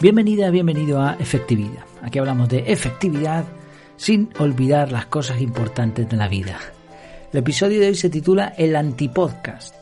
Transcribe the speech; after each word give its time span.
Bienvenida, 0.00 0.50
bienvenido 0.50 1.02
a 1.02 1.14
Efectividad. 1.14 1.84
Aquí 2.02 2.20
hablamos 2.20 2.48
de 2.48 2.70
efectividad 2.72 3.44
sin 3.96 4.28
olvidar 4.38 4.92
las 4.92 5.06
cosas 5.06 5.40
importantes 5.40 6.08
de 6.08 6.16
la 6.16 6.28
vida. 6.28 6.56
El 7.32 7.40
episodio 7.40 7.80
de 7.80 7.88
hoy 7.88 7.94
se 7.96 8.08
titula 8.08 8.54
El 8.56 8.76
antipodcast. 8.76 9.74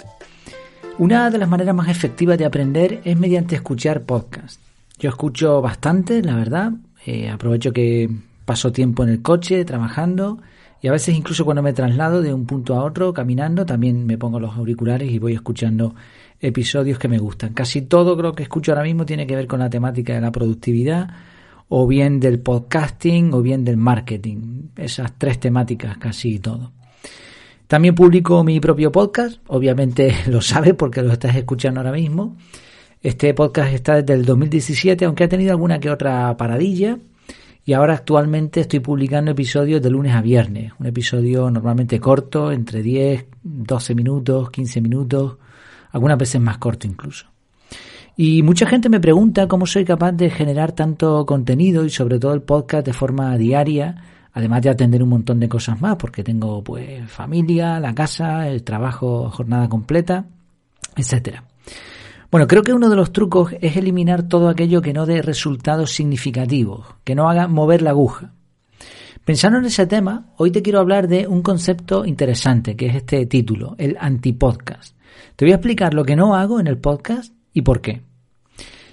Una 0.97 1.29
de 1.29 1.37
las 1.37 1.51
maneras 1.51 1.75
más 1.75 1.91
efectivas 1.91 2.39
de 2.39 2.47
aprender 2.47 3.03
es 3.05 3.19
mediante 3.19 3.57
escuchar 3.57 4.05
podcast. 4.05 4.59
Yo 4.99 5.11
escucho 5.11 5.61
bastante, 5.61 6.23
la 6.23 6.35
verdad. 6.35 6.73
Eh, 7.05 7.29
aprovecho 7.29 7.75
que 7.75 8.09
paso 8.47 8.73
tiempo 8.73 9.03
en 9.03 9.11
el 9.11 9.21
coche 9.21 9.67
trabajando 9.67 10.39
y 10.87 10.89
a 10.89 10.93
veces 10.93 11.17
incluso 11.17 11.45
cuando 11.45 11.65
me 11.65 11.73
traslado 11.73 12.23
de 12.23 12.33
un 12.33 12.47
punto 12.47 12.77
a 12.77 12.85
otro 12.85 13.13
caminando 13.13 13.67
también 13.67 14.07
me 14.07 14.19
pongo 14.19 14.39
los 14.39 14.55
auriculares 14.55 15.11
y 15.11 15.19
voy 15.19 15.33
escuchando 15.33 15.97
episodios 16.39 16.97
que 16.97 17.09
me 17.09 17.19
gustan. 17.19 17.55
Casi 17.55 17.83
todo 17.83 18.15
lo 18.15 18.37
que 18.37 18.45
escucho 18.45 18.71
ahora 18.71 18.85
mismo 18.85 19.05
tiene 19.05 19.27
que 19.27 19.35
ver 19.35 19.49
con 19.49 19.59
la 19.59 19.69
temática 19.69 20.15
de 20.15 20.21
la 20.21 20.31
productividad 20.31 21.11
o 21.69 21.89
bien 21.89 22.21
del 22.21 22.39
podcasting 22.39 23.35
o 23.35 23.43
bien 23.43 23.65
del 23.65 23.77
marketing. 23.77 24.69
Esas 24.77 25.13
tres 25.19 25.41
temáticas 25.41 25.99
casi 25.99 26.39
todo. 26.39 26.71
También 27.67 27.97
publico 27.97 28.45
mi 28.45 28.61
propio 28.61 28.93
podcast, 28.93 29.41
obviamente 29.49 30.15
lo 30.29 30.41
sabes 30.41 30.75
porque 30.75 31.03
lo 31.03 31.13
estás 31.13 31.35
escuchando 31.35 31.81
ahora 31.81 31.91
mismo. 31.91 32.37
Este 33.03 33.35
podcast 33.35 33.75
está 33.75 33.97
desde 33.97 34.15
el 34.15 34.25
2017, 34.25 35.05
aunque 35.05 35.25
ha 35.25 35.29
tenido 35.29 35.51
alguna 35.51 35.81
que 35.81 35.91
otra 35.91 36.37
paradilla. 36.37 36.97
Y 37.69 37.73
ahora 37.73 37.95
actualmente 37.95 38.61
estoy 38.61 38.79
publicando 38.79 39.33
episodios 39.33 39.83
de 39.83 39.91
lunes 39.91 40.15
a 40.15 40.23
viernes. 40.23 40.73
Un 40.79 40.87
episodio 40.87 41.51
normalmente 41.51 41.99
corto, 41.99 42.53
entre 42.53 42.81
10, 42.81 43.27
12 43.43 43.95
minutos, 43.97 44.51
15 44.51 44.81
minutos, 44.81 45.39
algunas 45.91 46.17
veces 46.17 46.41
más 46.41 46.59
corto 46.59 46.87
incluso. 46.87 47.27
Y 48.17 48.45
mucha 48.45 48.67
gente 48.67 48.89
me 48.89 49.01
pregunta 49.01 49.49
cómo 49.49 49.67
soy 49.67 49.85
capaz 49.85 50.13
de 50.13 50.31
generar 50.31 50.73
tanto 50.73 51.27
contenido 51.27 51.85
y 51.85 51.91
sobre 51.91 52.21
todo 52.21 52.35
el 52.35 52.43
podcast 52.43 52.87
de 52.87 52.93
forma 52.93 53.37
diaria, 53.37 53.97
además 54.33 54.63
de 54.63 54.71
atender 54.71 55.03
un 55.03 55.09
montón 55.09 55.41
de 55.41 55.49
cosas 55.49 55.81
más, 55.81 55.97
porque 55.97 56.23
tengo 56.23 56.63
pues 56.63 57.11
familia, 57.11 57.81
la 57.81 57.97
casa, 57.97 58.49
el 58.49 58.63
trabajo, 58.63 59.29
jornada 59.29 59.69
completa, 59.69 60.25
etcétera. 60.95 61.43
Bueno, 62.31 62.47
creo 62.47 62.63
que 62.63 62.73
uno 62.73 62.89
de 62.89 62.97
los 62.97 63.13
trucos 63.13 63.55
es 63.61 63.77
eliminar 63.77 64.25
todo 64.25 64.49
aquello 64.49 64.83
que 64.83 64.93
no 64.93 65.07
dé 65.07 65.23
resultados 65.23 65.93
significativos, 65.93 66.87
que 67.05 67.15
no 67.15 67.29
haga 67.29 67.47
mover 67.47 67.83
la 67.83 67.91
aguja. 67.91 68.33
Pensando 69.25 69.59
en 69.59 69.65
ese 69.65 69.87
tema, 69.87 70.33
hoy 70.37 70.51
te 70.51 70.63
quiero 70.63 70.81
hablar 70.81 71.09
de 71.09 71.27
un 71.27 71.43
concepto 71.43 72.05
interesante, 72.05 72.77
que 72.77 72.87
es 72.87 72.97
este 72.97 73.27
título, 73.27 73.75
el 73.79 73.97
antipodcast. 73.99 74.97
Te 75.35 75.45
voy 75.45 75.53
a 75.53 75.57
explicar 75.57 75.95
lo 75.95 76.05
que 76.05 76.17
no 76.17 76.35
hago 76.35 76.61
en 76.61 76.67
el 76.67 76.79
podcast 76.79 77.33
y 77.53 77.63
por 77.63 77.81
qué. 77.81 78.03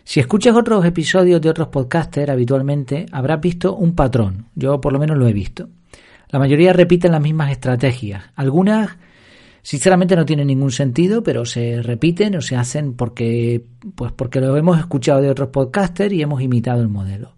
Si 0.04 0.20
escuchas 0.20 0.56
otros 0.56 0.86
episodios 0.86 1.42
de 1.42 1.50
otros 1.50 1.70
podcasters 1.70 2.30
habitualmente, 2.30 3.06
habrás 3.12 3.42
visto 3.42 3.76
un 3.76 3.96
patrón. 3.96 4.48
Yo 4.54 4.82
por 4.82 4.92
lo 4.92 5.00
menos 5.00 5.18
lo 5.18 5.28
he 5.28 5.34
visto. 5.34 5.70
La 6.30 6.40
mayoría 6.40 6.74
repiten 6.74 7.12
las 7.12 7.22
mismas 7.22 7.52
estrategias. 7.52 8.24
Algunas, 8.36 8.98
sinceramente, 9.64 10.16
no 10.16 10.26
tienen 10.26 10.48
ningún 10.48 10.72
sentido, 10.72 11.24
pero 11.24 11.46
se 11.46 11.82
repiten 11.82 12.36
o 12.36 12.42
se 12.42 12.56
hacen 12.56 12.94
porque, 12.94 13.66
pues 13.96 14.12
porque 14.12 14.40
lo 14.40 14.56
hemos 14.56 14.78
escuchado 14.78 15.22
de 15.22 15.32
otros 15.32 15.50
podcasters 15.50 16.14
y 16.14 16.22
hemos 16.22 16.42
imitado 16.42 16.82
el 16.82 16.90
modelo. 16.90 17.34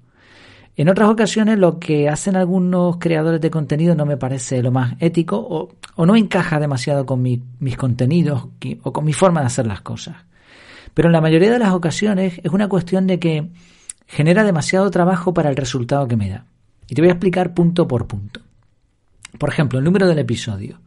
En 0.77 0.89
otras 0.89 1.09
ocasiones 1.09 1.57
lo 1.57 1.79
que 1.79 2.09
hacen 2.09 2.35
algunos 2.35 2.97
creadores 2.97 3.39
de 3.39 3.49
contenido 3.49 3.95
no 3.95 4.05
me 4.05 4.17
parece 4.17 4.61
lo 4.61 4.71
más 4.71 4.95
ético 4.99 5.37
o, 5.95 6.05
no 6.05 6.17
encaja 6.17 6.59
demasiado 6.59 7.05
con 7.05 7.21
mis 7.21 7.77
contenidos 7.77 8.49
o 8.83 8.91
con 8.91 9.05
mi 9.05 9.13
forma 9.13 9.39
de 9.39 9.47
hacer 9.47 9.67
las 9.67 9.79
cosas. 9.79 10.17
Pero 10.93 11.07
en 11.07 11.13
la 11.13 11.21
mayoría 11.21 11.51
de 11.51 11.59
las 11.59 11.73
ocasiones 11.73 12.41
es 12.43 12.51
una 12.51 12.67
cuestión 12.67 13.07
de 13.07 13.19
que 13.19 13.49
genera 14.07 14.43
demasiado 14.43 14.89
trabajo 14.91 15.33
para 15.33 15.49
el 15.49 15.55
resultado 15.55 16.07
que 16.07 16.17
me 16.17 16.29
da. 16.29 16.45
Y 16.87 16.95
te 16.95 17.01
voy 17.01 17.09
a 17.09 17.13
explicar 17.13 17.53
punto 17.53 17.87
por 17.87 18.07
punto. 18.07 18.41
Por 19.37 19.49
ejemplo, 19.49 19.79
el 19.79 19.85
número 19.85 20.07
del 20.07 20.19
episodio. 20.19 20.79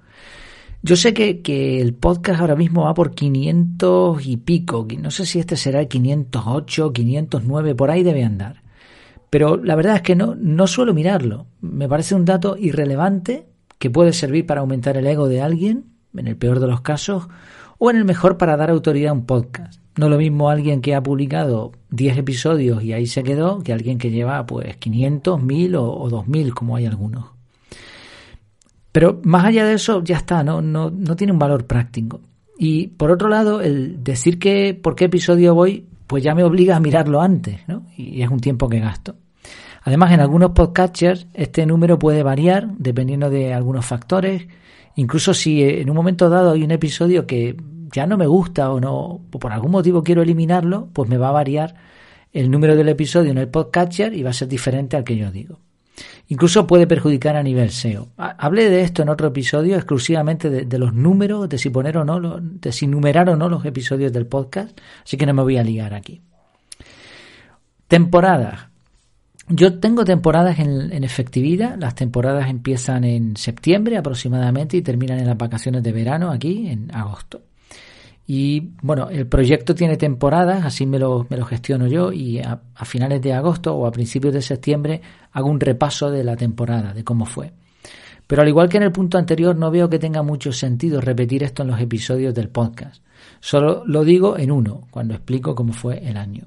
Yo 0.80 0.94
sé 0.94 1.12
que, 1.12 1.42
que, 1.42 1.80
el 1.80 1.94
podcast 1.94 2.40
ahora 2.40 2.54
mismo 2.54 2.84
va 2.84 2.94
por 2.94 3.12
500 3.12 4.24
y 4.24 4.36
pico. 4.36 4.86
No 5.00 5.10
sé 5.10 5.26
si 5.26 5.40
este 5.40 5.56
será 5.56 5.80
el 5.80 5.88
508, 5.88 6.92
509, 6.92 7.74
por 7.74 7.90
ahí 7.90 8.04
debe 8.04 8.22
andar. 8.22 8.62
Pero 9.28 9.56
la 9.56 9.74
verdad 9.74 9.96
es 9.96 10.02
que 10.02 10.14
no, 10.14 10.36
no 10.36 10.66
suelo 10.66 10.94
mirarlo. 10.94 11.46
Me 11.60 11.88
parece 11.88 12.14
un 12.14 12.24
dato 12.24 12.56
irrelevante 12.56 13.46
que 13.78 13.90
puede 13.90 14.12
servir 14.12 14.46
para 14.46 14.60
aumentar 14.60 14.96
el 14.96 15.06
ego 15.06 15.28
de 15.28 15.42
alguien, 15.42 15.86
en 16.16 16.28
el 16.28 16.36
peor 16.36 16.60
de 16.60 16.68
los 16.68 16.80
casos, 16.80 17.28
o 17.78 17.90
en 17.90 17.96
el 17.96 18.04
mejor 18.04 18.38
para 18.38 18.56
dar 18.56 18.70
autoridad 18.70 19.10
a 19.10 19.14
un 19.14 19.26
podcast. 19.26 19.80
No 19.96 20.08
lo 20.08 20.16
mismo 20.16 20.48
alguien 20.48 20.80
que 20.80 20.94
ha 20.94 21.02
publicado 21.02 21.72
10 21.90 22.18
episodios 22.18 22.84
y 22.84 22.92
ahí 22.92 23.06
se 23.06 23.24
quedó 23.24 23.60
que 23.60 23.72
alguien 23.72 23.98
que 23.98 24.12
lleva 24.12 24.46
pues 24.46 24.76
500, 24.76 25.42
1000 25.42 25.74
o, 25.74 25.92
o 25.92 26.08
2000 26.08 26.54
como 26.54 26.76
hay 26.76 26.86
algunos. 26.86 27.37
Pero 28.92 29.20
más 29.24 29.44
allá 29.44 29.64
de 29.64 29.74
eso 29.74 30.02
ya 30.02 30.16
está, 30.16 30.42
no, 30.42 30.62
no, 30.62 30.90
no 30.90 31.16
tiene 31.16 31.32
un 31.32 31.38
valor 31.38 31.66
práctico. 31.66 32.20
Y 32.58 32.88
por 32.88 33.10
otro 33.10 33.28
lado, 33.28 33.60
el 33.60 34.02
decir 34.02 34.38
que 34.38 34.74
por 34.74 34.96
qué 34.96 35.04
episodio 35.04 35.54
voy 35.54 35.86
pues 36.08 36.24
ya 36.24 36.34
me 36.34 36.42
obliga 36.42 36.74
a 36.74 36.80
mirarlo 36.80 37.20
antes, 37.20 37.60
¿no? 37.68 37.84
Y 37.96 38.22
es 38.22 38.30
un 38.30 38.40
tiempo 38.40 38.68
que 38.68 38.80
gasto. 38.80 39.14
Además, 39.84 40.10
en 40.12 40.20
algunos 40.20 40.50
podcatchers 40.50 41.28
este 41.34 41.66
número 41.66 41.98
puede 41.98 42.22
variar 42.22 42.68
dependiendo 42.78 43.30
de 43.30 43.52
algunos 43.52 43.84
factores. 43.84 44.48
Incluso 44.96 45.34
si 45.34 45.62
en 45.62 45.88
un 45.88 45.94
momento 45.94 46.28
dado 46.30 46.52
hay 46.52 46.64
un 46.64 46.70
episodio 46.70 47.26
que 47.26 47.56
ya 47.92 48.06
no 48.06 48.16
me 48.16 48.26
gusta 48.26 48.72
o 48.72 48.80
no, 48.80 48.96
o 48.96 49.20
por 49.30 49.52
algún 49.52 49.70
motivo 49.70 50.02
quiero 50.02 50.22
eliminarlo, 50.22 50.88
pues 50.94 51.08
me 51.10 51.18
va 51.18 51.28
a 51.28 51.32
variar 51.32 51.74
el 52.32 52.50
número 52.50 52.74
del 52.74 52.88
episodio 52.88 53.30
en 53.30 53.38
el 53.38 53.48
podcatcher 53.48 54.14
y 54.14 54.22
va 54.22 54.30
a 54.30 54.34
ser 54.34 54.48
diferente 54.48 54.96
al 54.96 55.04
que 55.04 55.16
yo 55.16 55.30
digo. 55.30 55.60
Incluso 56.28 56.66
puede 56.66 56.86
perjudicar 56.86 57.36
a 57.36 57.42
nivel 57.42 57.70
SEO. 57.70 58.08
Hablé 58.16 58.68
de 58.68 58.82
esto 58.82 59.02
en 59.02 59.08
otro 59.08 59.28
episodio 59.28 59.76
exclusivamente 59.76 60.50
de, 60.50 60.78
los 60.78 60.92
números, 60.92 61.48
de 61.48 61.58
si 61.58 61.70
poner 61.70 61.96
o 61.98 62.04
no, 62.04 62.38
de 62.40 62.72
si 62.72 62.86
numerar 62.86 63.30
o 63.30 63.36
no 63.36 63.48
los 63.48 63.64
episodios 63.64 64.12
del 64.12 64.26
podcast, 64.26 64.78
así 65.04 65.16
que 65.16 65.26
no 65.26 65.34
me 65.34 65.42
voy 65.42 65.56
a 65.56 65.64
liar 65.64 65.94
aquí. 65.94 66.20
Temporadas. 67.88 68.66
Yo 69.48 69.78
tengo 69.78 70.04
temporadas 70.04 70.58
en, 70.58 70.92
en, 70.92 71.04
efectividad. 71.04 71.78
Las 71.78 71.94
temporadas 71.94 72.50
empiezan 72.50 73.04
en 73.04 73.34
septiembre 73.36 73.96
aproximadamente 73.96 74.76
y 74.76 74.82
terminan 74.82 75.18
en 75.18 75.26
las 75.26 75.38
vacaciones 75.38 75.82
de 75.82 75.92
verano 75.92 76.30
aquí 76.30 76.68
en 76.68 76.94
agosto. 76.94 77.40
Y 78.30 78.72
bueno, 78.82 79.08
el 79.08 79.26
proyecto 79.26 79.74
tiene 79.74 79.96
temporadas, 79.96 80.62
así 80.66 80.84
me 80.84 80.98
lo, 80.98 81.26
me 81.30 81.38
lo 81.38 81.46
gestiono 81.46 81.86
yo 81.86 82.12
y 82.12 82.40
a, 82.40 82.60
finales 82.84 83.22
de 83.22 83.32
agosto 83.32 83.74
o 83.74 83.86
a 83.86 83.90
principios 83.90 84.34
de 84.34 84.42
septiembre 84.42 85.00
hago 85.32 85.48
un 85.48 85.58
repaso 85.58 86.10
de 86.10 86.22
la 86.22 86.36
temporada, 86.36 86.92
de 86.92 87.02
cómo 87.04 87.24
fue. 87.24 87.54
Pero 88.26 88.42
al 88.42 88.48
igual 88.48 88.68
que 88.68 88.76
en 88.76 88.82
el 88.82 88.92
punto 88.92 89.16
anterior, 89.16 89.56
no 89.56 89.70
veo 89.70 89.88
que 89.88 89.98
tenga 89.98 90.22
mucho 90.22 90.52
sentido 90.52 91.00
repetir 91.00 91.42
esto 91.42 91.62
en 91.62 91.68
los 91.68 91.80
episodios 91.80 92.34
del 92.34 92.50
podcast. 92.50 93.02
Solo 93.40 93.82
lo 93.86 94.04
digo 94.04 94.36
en 94.36 94.50
uno, 94.50 94.88
cuando 94.90 95.14
explico 95.14 95.54
cómo 95.54 95.72
fue 95.72 96.06
el 96.06 96.18
año. 96.18 96.44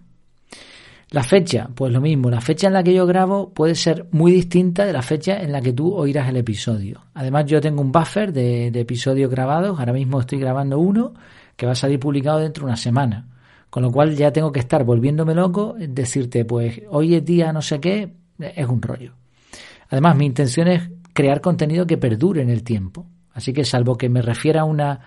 La 1.09 1.23
fecha, 1.23 1.67
pues 1.73 1.91
lo 1.91 1.99
mismo, 1.99 2.29
la 2.29 2.41
fecha 2.41 2.67
en 2.67 2.73
la 2.73 2.83
que 2.83 2.93
yo 2.93 3.07
grabo 3.07 3.49
puede 3.49 3.73
ser 3.73 4.05
muy 4.11 4.31
distinta 4.31 4.85
de 4.85 4.93
la 4.93 5.01
fecha 5.01 5.41
en 5.41 5.51
la 5.51 5.61
que 5.61 5.73
tú 5.73 5.95
oirás 5.95 6.29
el 6.29 6.37
episodio. 6.37 7.01
Además 7.15 7.47
yo 7.47 7.59
tengo 7.59 7.81
un 7.81 7.91
buffer 7.91 8.31
de, 8.31 8.69
de 8.69 8.79
episodios 8.81 9.31
grabados, 9.31 9.79
ahora 9.79 9.93
mismo 9.93 10.19
estoy 10.19 10.37
grabando 10.37 10.77
uno 10.77 11.13
que 11.55 11.65
va 11.65 11.73
a 11.73 11.75
salir 11.75 11.99
publicado 11.99 12.39
dentro 12.39 12.61
de 12.61 12.71
una 12.71 12.77
semana. 12.77 13.27
Con 13.69 13.83
lo 13.83 13.91
cual 13.91 14.15
ya 14.15 14.33
tengo 14.33 14.51
que 14.51 14.59
estar 14.59 14.83
volviéndome 14.83 15.33
loco, 15.33 15.75
decirte, 15.79 16.43
pues 16.43 16.81
hoy 16.89 17.15
es 17.15 17.23
día 17.23 17.53
no 17.53 17.61
sé 17.61 17.79
qué, 17.79 18.13
es 18.37 18.67
un 18.67 18.81
rollo. 18.81 19.13
Además, 19.89 20.15
mi 20.17 20.25
intención 20.25 20.67
es 20.67 20.89
crear 21.13 21.41
contenido 21.41 21.87
que 21.87 21.97
perdure 21.97 22.41
en 22.41 22.49
el 22.49 22.63
tiempo. 22.63 23.07
Así 23.33 23.53
que 23.53 23.63
salvo 23.63 23.97
que 23.97 24.09
me 24.09 24.21
refiera 24.21 24.61
a 24.61 24.65
una, 24.65 24.99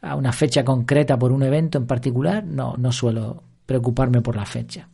a 0.00 0.16
una 0.16 0.32
fecha 0.32 0.64
concreta 0.64 1.18
por 1.18 1.32
un 1.32 1.42
evento 1.42 1.78
en 1.78 1.86
particular, 1.86 2.44
no, 2.44 2.74
no 2.78 2.92
suelo 2.92 3.42
preocuparme 3.66 4.22
por 4.22 4.36
la 4.36 4.46
fecha. 4.46 4.88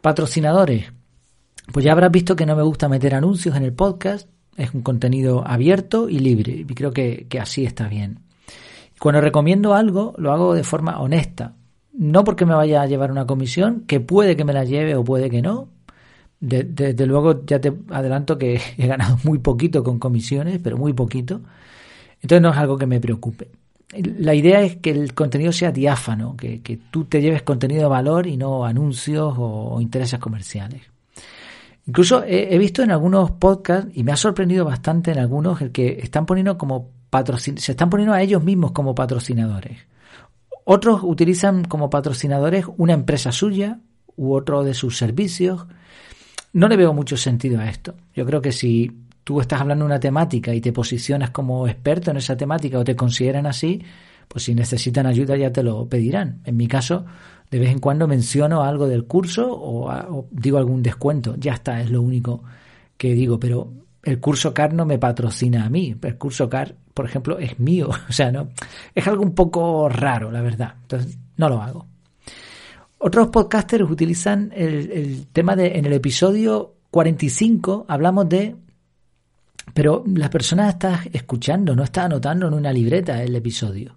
Patrocinadores. 0.00 0.92
Pues 1.72 1.84
ya 1.84 1.92
habrás 1.92 2.10
visto 2.10 2.36
que 2.36 2.46
no 2.46 2.56
me 2.56 2.62
gusta 2.62 2.88
meter 2.88 3.14
anuncios 3.14 3.56
en 3.56 3.64
el 3.64 3.72
podcast. 3.72 4.28
Es 4.56 4.72
un 4.72 4.82
contenido 4.82 5.46
abierto 5.46 6.08
y 6.08 6.18
libre. 6.18 6.52
Y 6.52 6.64
creo 6.64 6.92
que, 6.92 7.26
que 7.28 7.40
así 7.40 7.64
está 7.64 7.88
bien. 7.88 8.25
Cuando 9.00 9.20
recomiendo 9.20 9.74
algo, 9.74 10.14
lo 10.18 10.32
hago 10.32 10.54
de 10.54 10.64
forma 10.64 11.00
honesta. 11.00 11.54
No 11.92 12.24
porque 12.24 12.46
me 12.46 12.54
vaya 12.54 12.82
a 12.82 12.86
llevar 12.86 13.10
una 13.10 13.26
comisión, 13.26 13.84
que 13.86 14.00
puede 14.00 14.36
que 14.36 14.44
me 14.44 14.52
la 14.52 14.64
lleve 14.64 14.94
o 14.94 15.04
puede 15.04 15.30
que 15.30 15.42
no. 15.42 15.68
Desde 16.38 17.06
luego 17.06 17.44
ya 17.46 17.60
te 17.60 17.72
adelanto 17.90 18.36
que 18.38 18.60
he 18.78 18.86
ganado 18.86 19.18
muy 19.24 19.38
poquito 19.38 19.82
con 19.82 19.98
comisiones, 19.98 20.60
pero 20.62 20.76
muy 20.76 20.92
poquito. 20.92 21.40
Entonces 22.20 22.42
no 22.42 22.50
es 22.50 22.56
algo 22.56 22.76
que 22.76 22.86
me 22.86 23.00
preocupe. 23.00 23.48
La 24.18 24.34
idea 24.34 24.62
es 24.62 24.76
que 24.76 24.90
el 24.90 25.14
contenido 25.14 25.52
sea 25.52 25.70
diáfano, 25.70 26.36
que, 26.36 26.60
que 26.60 26.76
tú 26.76 27.04
te 27.04 27.20
lleves 27.22 27.42
contenido 27.42 27.82
de 27.82 27.88
valor 27.88 28.26
y 28.26 28.36
no 28.36 28.64
anuncios 28.64 29.34
o, 29.38 29.80
intereses 29.80 30.18
comerciales. 30.18 30.82
Incluso 31.86 32.24
he, 32.26 32.58
visto 32.58 32.82
en 32.82 32.90
algunos 32.90 33.30
podcasts, 33.30 33.88
y 33.94 34.02
me 34.02 34.10
ha 34.10 34.16
sorprendido 34.16 34.64
bastante 34.64 35.12
en 35.12 35.20
algunos, 35.20 35.60
el 35.62 35.70
que 35.70 36.00
están 36.02 36.26
poniendo 36.26 36.58
como 36.58 36.90
se 37.56 37.72
están 37.72 37.90
poniendo 37.90 38.14
a 38.14 38.22
ellos 38.22 38.42
mismos 38.42 38.72
como 38.72 38.94
patrocinadores. 38.94 39.78
Otros 40.64 41.00
utilizan 41.02 41.64
como 41.64 41.90
patrocinadores 41.90 42.66
una 42.76 42.92
empresa 42.92 43.32
suya, 43.32 43.78
u 44.16 44.34
otro 44.34 44.64
de 44.64 44.74
sus 44.74 44.96
servicios. 44.96 45.66
No 46.52 46.68
le 46.68 46.76
veo 46.76 46.92
mucho 46.92 47.16
sentido 47.16 47.60
a 47.60 47.68
esto. 47.68 47.94
Yo 48.14 48.24
creo 48.26 48.40
que 48.40 48.52
si 48.52 48.90
tú 49.24 49.40
estás 49.40 49.60
hablando 49.60 49.84
de 49.84 49.90
una 49.90 50.00
temática 50.00 50.54
y 50.54 50.60
te 50.60 50.72
posicionas 50.72 51.30
como 51.30 51.68
experto 51.68 52.10
en 52.10 52.16
esa 52.16 52.36
temática 52.36 52.78
o 52.78 52.84
te 52.84 52.96
consideran 52.96 53.46
así, 53.46 53.82
pues 54.28 54.44
si 54.44 54.54
necesitan 54.54 55.06
ayuda 55.06 55.36
ya 55.36 55.52
te 55.52 55.62
lo 55.62 55.88
pedirán. 55.88 56.40
En 56.44 56.56
mi 56.56 56.66
caso, 56.66 57.04
de 57.50 57.58
vez 57.58 57.70
en 57.70 57.78
cuando 57.78 58.08
menciono 58.08 58.62
algo 58.62 58.88
del 58.88 59.04
curso 59.04 59.46
o, 59.48 60.26
digo 60.30 60.58
algún 60.58 60.82
descuento. 60.82 61.36
Ya 61.38 61.54
está, 61.54 61.80
es 61.80 61.90
lo 61.90 62.02
único 62.02 62.42
que 62.96 63.14
digo, 63.14 63.38
pero 63.38 63.72
el 64.02 64.18
curso 64.20 64.54
CAR 64.54 64.72
no 64.72 64.86
me 64.86 64.98
patrocina 64.98 65.64
a 65.64 65.70
mí. 65.70 65.94
El 66.02 66.16
curso 66.16 66.48
CAR, 66.48 66.74
por 66.96 67.04
ejemplo, 67.04 67.38
es 67.38 67.60
mío. 67.60 67.90
O 68.08 68.12
sea, 68.12 68.32
no, 68.32 68.48
es 68.94 69.06
algo 69.06 69.22
un 69.22 69.34
poco 69.34 69.88
raro, 69.88 70.32
la 70.32 70.40
verdad. 70.40 70.74
Entonces, 70.82 71.18
no 71.36 71.50
lo 71.50 71.60
hago. 71.60 71.86
Otros 72.96 73.28
podcasters 73.28 73.88
utilizan 73.88 74.50
el, 74.56 75.26
tema 75.30 75.54
de, 75.54 75.76
en 75.76 75.84
el 75.84 75.92
episodio 75.92 76.72
45 76.90 77.84
hablamos 77.88 78.26
de, 78.30 78.56
pero 79.74 80.02
la 80.06 80.30
persona 80.30 80.70
está 80.70 81.02
escuchando, 81.12 81.76
no 81.76 81.84
está 81.84 82.04
anotando 82.04 82.48
en 82.48 82.54
una 82.54 82.72
libreta 82.72 83.22
el 83.22 83.36
episodio. 83.36 83.96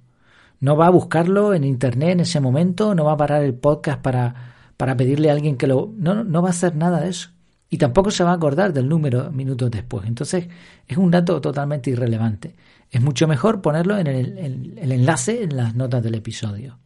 No 0.59 0.75
va 0.75 0.87
a 0.87 0.91
buscarlo 0.91 1.53
en 1.53 1.63
internet 1.63 2.09
en 2.09 2.19
ese 2.19 2.41
momento, 2.41 2.93
no 2.93 3.05
va 3.05 3.13
a 3.13 3.17
parar 3.17 3.43
el 3.43 3.53
podcast 3.53 4.01
para, 4.01 4.35
para 4.75 4.97
pedirle 4.97 5.29
a 5.29 5.33
alguien 5.33 5.55
que 5.55 5.67
lo... 5.67 5.93
No, 5.95 6.25
no 6.25 6.41
va 6.41 6.49
a 6.49 6.51
hacer 6.51 6.75
nada 6.75 6.99
de 6.99 7.09
eso. 7.09 7.29
Y 7.69 7.77
tampoco 7.77 8.11
se 8.11 8.25
va 8.25 8.31
a 8.31 8.35
acordar 8.35 8.73
del 8.73 8.89
número 8.89 9.31
minutos 9.31 9.71
después. 9.71 10.05
Entonces 10.05 10.47
es 10.85 10.97
un 10.97 11.11
dato 11.11 11.39
totalmente 11.39 11.91
irrelevante. 11.91 12.55
Es 12.91 13.01
mucho 13.01 13.27
mejor 13.27 13.61
ponerlo 13.61 13.97
en 13.97 14.07
el, 14.07 14.77
el 14.77 14.91
enlace 14.91 15.43
en 15.43 15.55
las 15.55 15.75
notas 15.75 16.01
del 16.03 16.15
episodio. 16.15 16.79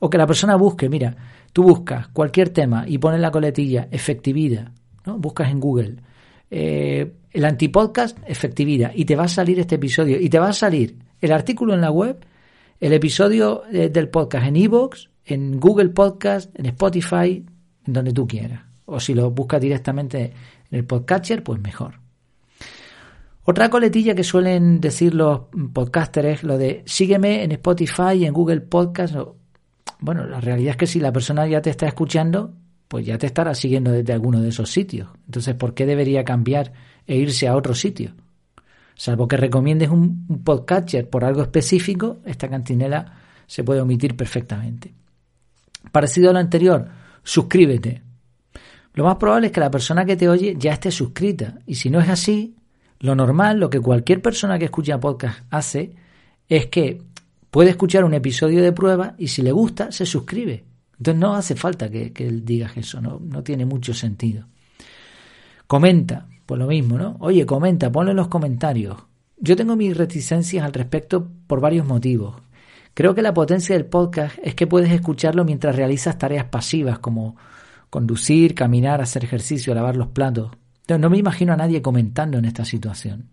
O 0.00 0.10
que 0.10 0.18
la 0.18 0.26
persona 0.26 0.56
busque, 0.56 0.88
mira, 0.88 1.16
tú 1.52 1.62
buscas 1.62 2.08
cualquier 2.08 2.50
tema 2.50 2.84
y 2.86 2.98
pones 2.98 3.20
la 3.20 3.30
coletilla 3.30 3.88
efectividad, 3.90 4.72
¿no? 5.04 5.18
buscas 5.18 5.50
en 5.50 5.60
Google 5.60 5.96
eh, 6.50 7.12
el 7.32 7.44
antipodcast 7.44 8.18
efectividad 8.24 8.92
y 8.94 9.04
te 9.04 9.16
va 9.16 9.24
a 9.24 9.28
salir 9.28 9.58
este 9.58 9.74
episodio 9.74 10.20
y 10.20 10.28
te 10.28 10.38
va 10.38 10.50
a 10.50 10.52
salir 10.52 10.96
el 11.20 11.32
artículo 11.32 11.74
en 11.74 11.80
la 11.80 11.90
web 11.90 12.24
el 12.78 12.92
episodio 12.92 13.64
eh, 13.72 13.88
del 13.88 14.08
podcast 14.10 14.46
en 14.46 14.56
iVoox, 14.56 15.08
en 15.24 15.58
Google 15.58 15.88
Podcast, 15.88 16.56
en 16.58 16.66
Spotify, 16.66 17.44
en 17.86 17.92
donde 17.92 18.12
tú 18.12 18.28
quieras. 18.28 18.62
O 18.84 19.00
si 19.00 19.14
lo 19.14 19.30
buscas 19.30 19.60
directamente 19.60 20.32
en 20.70 20.78
el 20.78 20.84
podcatcher, 20.84 21.42
pues 21.42 21.60
mejor. 21.60 22.05
Otra 23.48 23.70
coletilla 23.70 24.16
que 24.16 24.24
suelen 24.24 24.80
decir 24.80 25.14
los 25.14 25.42
podcasters 25.72 26.38
es 26.38 26.42
lo 26.42 26.58
de 26.58 26.82
sígueme 26.84 27.44
en 27.44 27.52
Spotify 27.52 28.24
en 28.24 28.32
Google 28.32 28.62
Podcast. 28.62 29.14
Bueno, 30.00 30.26
la 30.26 30.40
realidad 30.40 30.72
es 30.72 30.76
que 30.76 30.88
si 30.88 30.98
la 30.98 31.12
persona 31.12 31.46
ya 31.46 31.62
te 31.62 31.70
está 31.70 31.86
escuchando, 31.86 32.56
pues 32.88 33.06
ya 33.06 33.16
te 33.18 33.26
estará 33.26 33.54
siguiendo 33.54 33.92
desde 33.92 34.12
alguno 34.12 34.40
de 34.40 34.48
esos 34.48 34.68
sitios. 34.72 35.10
Entonces, 35.26 35.54
¿por 35.54 35.74
qué 35.74 35.86
debería 35.86 36.24
cambiar 36.24 36.72
e 37.06 37.14
irse 37.14 37.46
a 37.46 37.54
otro 37.54 37.72
sitio? 37.72 38.14
Salvo 38.96 39.28
que 39.28 39.36
recomiendes 39.36 39.90
un, 39.90 40.26
podcatcher 40.42 41.08
por 41.08 41.24
algo 41.24 41.42
específico, 41.42 42.18
esta 42.24 42.48
cantinela 42.48 43.14
se 43.46 43.62
puede 43.62 43.80
omitir 43.80 44.16
perfectamente. 44.16 44.92
Parecido 45.92 46.30
a 46.30 46.32
lo 46.32 46.40
anterior, 46.40 46.88
suscríbete. 47.22 48.02
Lo 48.94 49.04
más 49.04 49.18
probable 49.18 49.46
es 49.46 49.52
que 49.52 49.60
la 49.60 49.70
persona 49.70 50.04
que 50.04 50.16
te 50.16 50.28
oye 50.28 50.56
ya 50.58 50.72
esté 50.72 50.90
suscrita. 50.90 51.60
Y 51.64 51.76
si 51.76 51.90
no 51.90 52.00
es 52.00 52.08
así, 52.08 52.56
lo 53.00 53.14
normal, 53.14 53.58
lo 53.58 53.70
que 53.70 53.80
cualquier 53.80 54.22
persona 54.22 54.58
que 54.58 54.66
escucha 54.66 55.00
podcast 55.00 55.40
hace, 55.50 55.94
es 56.48 56.66
que 56.66 57.02
puede 57.50 57.70
escuchar 57.70 58.04
un 58.04 58.14
episodio 58.14 58.62
de 58.62 58.72
prueba 58.72 59.14
y 59.18 59.28
si 59.28 59.42
le 59.42 59.52
gusta, 59.52 59.92
se 59.92 60.06
suscribe. 60.06 60.64
Entonces 60.98 61.20
no 61.20 61.34
hace 61.34 61.54
falta 61.54 61.90
que, 61.90 62.12
que 62.12 62.30
digas 62.30 62.76
eso, 62.76 63.00
no, 63.00 63.42
tiene 63.42 63.66
mucho 63.66 63.92
sentido. 63.92 64.46
Comenta, 65.66 66.26
pues 66.46 66.58
lo 66.58 66.66
mismo, 66.66 66.96
¿no? 66.96 67.16
Oye, 67.20 67.44
comenta, 67.44 67.90
ponlo 67.90 68.12
en 68.12 68.16
los 68.16 68.28
comentarios. 68.28 68.96
Yo 69.38 69.56
tengo 69.56 69.76
mis 69.76 69.96
reticencias 69.96 70.64
al 70.64 70.72
respecto 70.72 71.28
por 71.46 71.60
varios 71.60 71.86
motivos. 71.86 72.36
Creo 72.94 73.14
que 73.14 73.20
la 73.20 73.34
potencia 73.34 73.74
del 73.76 73.84
podcast 73.84 74.38
es 74.42 74.54
que 74.54 74.66
puedes 74.66 74.90
escucharlo 74.90 75.44
mientras 75.44 75.76
realizas 75.76 76.16
tareas 76.16 76.46
pasivas 76.46 76.98
como 76.98 77.36
conducir, 77.90 78.54
caminar, 78.54 79.02
hacer 79.02 79.24
ejercicio, 79.24 79.74
lavar 79.74 79.96
los 79.96 80.08
platos. 80.08 80.52
Entonces, 80.86 81.02
no 81.02 81.10
me 81.10 81.18
imagino 81.18 81.52
a 81.52 81.56
nadie 81.56 81.82
comentando 81.82 82.38
en 82.38 82.44
esta 82.44 82.64
situación. 82.64 83.28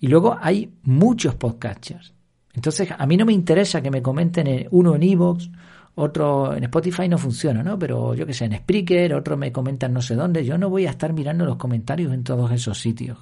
Y 0.00 0.08
luego 0.08 0.36
hay 0.42 0.72
muchos 0.82 1.36
podcasters. 1.36 2.12
Entonces, 2.52 2.88
a 2.98 3.06
mí 3.06 3.16
no 3.16 3.24
me 3.24 3.32
interesa 3.32 3.80
que 3.80 3.92
me 3.92 4.02
comenten 4.02 4.66
uno 4.72 4.96
en 4.96 5.04
Evox, 5.04 5.48
otro 5.94 6.52
en 6.56 6.64
Spotify 6.64 7.08
no 7.08 7.16
funciona, 7.16 7.62
¿no? 7.62 7.78
Pero 7.78 8.14
yo 8.14 8.26
que 8.26 8.34
sé, 8.34 8.46
en 8.46 8.56
Spreaker, 8.56 9.14
otro 9.14 9.36
me 9.36 9.52
comentan 9.52 9.92
no 9.92 10.02
sé 10.02 10.16
dónde. 10.16 10.44
Yo 10.44 10.58
no 10.58 10.68
voy 10.68 10.86
a 10.86 10.90
estar 10.90 11.12
mirando 11.12 11.44
los 11.44 11.58
comentarios 11.58 12.12
en 12.12 12.24
todos 12.24 12.50
esos 12.50 12.80
sitios. 12.80 13.18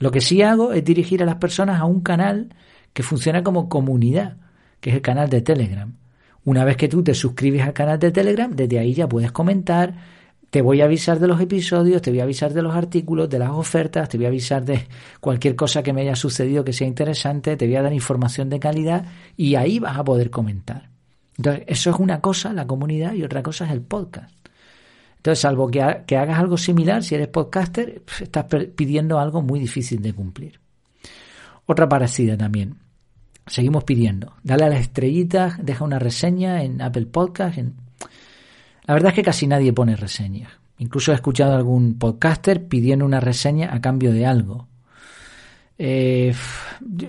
Lo 0.00 0.10
que 0.10 0.20
sí 0.20 0.42
hago 0.42 0.72
es 0.72 0.84
dirigir 0.84 1.22
a 1.22 1.26
las 1.26 1.36
personas 1.36 1.80
a 1.80 1.84
un 1.84 2.00
canal 2.00 2.52
que 2.92 3.04
funciona 3.04 3.44
como 3.44 3.68
comunidad, 3.68 4.38
que 4.80 4.90
es 4.90 4.96
el 4.96 5.02
canal 5.02 5.30
de 5.30 5.40
Telegram. 5.40 5.94
Una 6.44 6.64
vez 6.64 6.76
que 6.76 6.88
tú 6.88 7.04
te 7.04 7.14
suscribes 7.14 7.62
al 7.62 7.72
canal 7.72 8.00
de 8.00 8.10
Telegram, 8.10 8.50
desde 8.50 8.80
ahí 8.80 8.94
ya 8.94 9.08
puedes 9.08 9.30
comentar, 9.30 9.94
te 10.52 10.60
voy 10.60 10.82
a 10.82 10.84
avisar 10.84 11.18
de 11.18 11.26
los 11.26 11.40
episodios, 11.40 12.02
te 12.02 12.10
voy 12.10 12.20
a 12.20 12.24
avisar 12.24 12.52
de 12.52 12.60
los 12.60 12.74
artículos, 12.74 13.30
de 13.30 13.38
las 13.38 13.48
ofertas, 13.52 14.10
te 14.10 14.18
voy 14.18 14.26
a 14.26 14.28
avisar 14.28 14.62
de 14.62 14.86
cualquier 15.18 15.56
cosa 15.56 15.82
que 15.82 15.94
me 15.94 16.02
haya 16.02 16.14
sucedido 16.14 16.62
que 16.62 16.74
sea 16.74 16.86
interesante, 16.86 17.56
te 17.56 17.66
voy 17.66 17.76
a 17.76 17.80
dar 17.80 17.94
información 17.94 18.50
de 18.50 18.60
calidad 18.60 19.06
y 19.34 19.54
ahí 19.54 19.78
vas 19.78 19.96
a 19.96 20.04
poder 20.04 20.28
comentar. 20.28 20.90
Entonces, 21.38 21.64
eso 21.68 21.88
es 21.88 21.96
una 21.98 22.20
cosa, 22.20 22.52
la 22.52 22.66
comunidad, 22.66 23.14
y 23.14 23.22
otra 23.22 23.42
cosa 23.42 23.64
es 23.64 23.72
el 23.72 23.80
podcast. 23.80 24.30
Entonces, 25.16 25.40
salvo 25.40 25.70
que, 25.70 25.80
hagas 25.80 26.38
algo 26.38 26.58
similar, 26.58 27.02
si 27.02 27.14
eres 27.14 27.28
podcaster, 27.28 28.02
estás 28.20 28.44
pidiendo 28.76 29.18
algo 29.18 29.40
muy 29.40 29.58
difícil 29.58 30.02
de 30.02 30.12
cumplir. 30.12 30.60
Otra 31.64 31.88
parecida 31.88 32.36
también. 32.36 32.76
Seguimos 33.46 33.84
pidiendo. 33.84 34.34
Dale 34.42 34.64
a 34.64 34.68
las 34.68 34.80
estrellitas, 34.80 35.54
deja 35.64 35.82
una 35.82 35.98
reseña 35.98 36.62
en 36.62 36.82
Apple 36.82 37.06
Podcast. 37.06 37.56
La 38.84 38.94
verdad 38.94 39.10
es 39.10 39.14
que 39.14 39.22
casi 39.22 39.46
nadie 39.46 39.72
pone 39.72 39.96
reseñas. 39.96 40.52
Incluso 40.78 41.12
he 41.12 41.14
escuchado 41.14 41.52
a 41.52 41.56
algún 41.56 41.98
podcaster 41.98 42.66
pidiendo 42.66 43.04
una 43.04 43.20
reseña 43.20 43.72
a 43.74 43.80
cambio 43.80 44.12
de 44.12 44.26
algo. 44.26 44.68
Eh, 45.78 46.34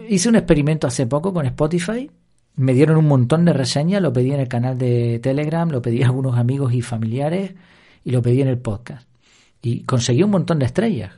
hice 0.10 0.30
un 0.30 0.36
experimento 0.36 0.88
hace 0.88 1.08
poco 1.08 1.34
con 1.34 1.46
Spotify 1.46 2.10
me 2.56 2.74
dieron 2.74 2.98
un 2.98 3.08
montón 3.08 3.46
de 3.46 3.54
reseñas, 3.54 4.02
lo 4.02 4.14
pedí 4.14 4.32
en 4.32 4.40
el 4.40 4.48
canal 4.48 4.78
de 4.78 5.20
Telegram, 5.20 5.70
lo 5.70 5.82
pedí 5.82 6.04
a 6.04 6.08
algunos 6.08 6.38
amigos 6.38 6.74
y 6.74 6.82
familiares 6.82 7.54
y 8.04 8.12
lo 8.12 8.22
pedí 8.22 8.42
en 8.42 8.48
el 8.48 8.60
podcast. 8.60 9.08
Y 9.62 9.84
conseguí 9.84 10.24
un 10.24 10.32
montón 10.32 10.60
de 10.60 10.66
estrellas, 10.66 11.14